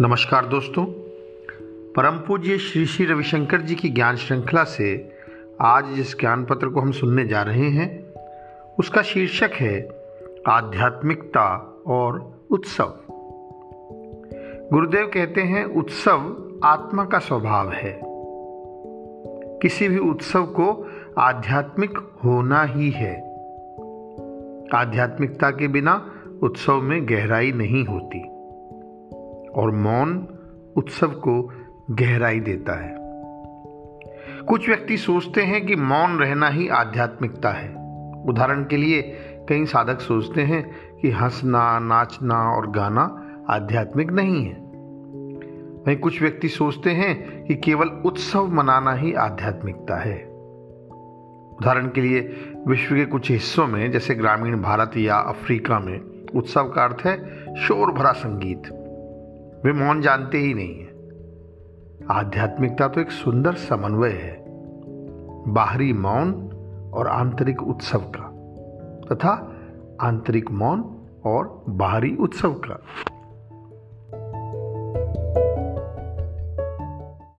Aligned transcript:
नमस्कार 0.00 0.46
दोस्तों। 0.46 0.84
परम 1.92 2.18
पूज्य 2.18 2.58
श्री 2.58 2.86
श्री 2.86 3.06
रविशंकर 3.06 3.60
जी 3.60 3.74
की 3.74 3.88
ज्ञान 3.88 4.16
श्रृंखला 4.16 4.64
से 4.64 5.12
आज 5.60 5.86
जिस 5.86 6.20
ज्ञान 6.20 6.44
पत्र 6.44 6.68
को 6.68 6.80
हम 6.80 6.92
सुनने 6.92 7.24
जा 7.24 7.42
रहे 7.42 7.68
हैं, 7.68 8.04
उसका 8.78 9.02
शीर्षक 9.02 9.50
है 9.52 9.88
आध्यात्मिकता 10.48 11.78
और 11.86 12.40
उत्सव। 12.50 12.94
गुरुदेव 14.72 15.10
कहते 15.14 15.40
हैं, 15.40 15.64
उत्सव 15.64 16.36
आत्मा 16.64 17.04
का 17.04 17.18
स्वभाव 17.18 17.70
है। 17.70 18.00
किसी 19.62 19.88
भी 19.88 19.98
उत्सव 19.98 20.46
को 20.46 20.90
आध्यात्मिक 21.18 21.98
होना 22.24 22.62
ही 22.62 22.90
है। 22.90 23.16
आध्यात्मिकता 24.74 25.50
के 25.50 25.68
बिना 25.68 26.10
उत्सव 26.42 26.80
में 26.80 27.08
गहराई 27.08 27.52
नहीं 27.52 27.84
होती। 27.84 28.33
और 29.54 29.70
मौन 29.70 30.28
उत्सव 30.76 31.08
को 31.08 31.52
गहराई 31.90 32.40
देता 32.40 32.84
है। 32.84 33.04
कुछ 34.46 34.68
व्यक्ति 34.68 34.96
सोचते 34.96 35.42
हैं 35.42 35.66
कि 35.66 35.76
मौन 35.76 36.18
रहना 36.18 36.48
ही 36.48 36.68
आध्यात्मिकता 36.68 37.50
है। 37.50 37.68
उदाहरण 38.28 38.64
के 38.64 38.76
लिए 38.76 39.02
कई 39.48 39.66
साधक 39.66 40.00
सोचते 40.00 40.42
हैं 40.42 40.76
कि 41.02 41.10
हंसना, 41.10 41.78
नाचना 41.78 42.52
और 42.52 42.70
गाना 42.70 43.30
आध्यात्मिक 43.50 44.10
नहीं 44.10 44.46
है। 44.46 44.64
वहीं 45.86 45.96
कुछ 45.96 46.22
व्यक्ति 46.22 46.48
सोचते 46.48 46.90
हैं 46.90 47.44
कि 47.44 47.54
केवल 47.54 47.88
उत्सव 47.88 48.46
मनाना 48.46 48.92
ही 48.92 49.14
आध्यात्मिकता 49.14 49.96
है। 49.96 50.24
उदाहरण 51.56 51.86
के 51.86 52.00
लिए 52.00 52.20
विश्व 52.68 52.94
के 52.94 53.04
कुछ 53.04 53.30
हिस्सों 53.30 53.66
में, 53.66 53.90
जैसे 53.90 54.14
ग्रामीण 54.14 54.62
भारत 54.62 54.96
या 54.96 55.16
अफ्रीका 55.16 55.78
में, 55.78 56.26
उत्सव 56.34 56.64
का 56.64 56.84
अर्थ 56.84 57.06
है 57.06 57.16
शोर 57.54 57.92
भरा 57.92 58.12
संगीत। 58.12 58.83
वे 59.64 59.72
मौन 59.72 60.00
जानते 60.00 60.38
ही 60.38 60.54
नहीं 60.54 60.74
है। 60.78 60.94
आध्यात्मिकता 62.10 62.88
तो 62.88 63.00
एक 63.00 63.10
सुंदर 63.10 63.52
समन्वय 63.52 64.10
है। 64.10 64.44
बाहरी 65.48 65.92
मौन 65.92 66.32
और 66.94 67.08
आंतरिक 67.08 67.62
उत्सव 67.62 67.98
का, 67.98 68.28
तथा 69.12 69.30
आंतरिक 70.00 70.50
मौन 70.50 70.80
और 71.26 71.64
बाहरी 71.68 72.16
उत्सव 72.16 72.52
का। 72.52 72.80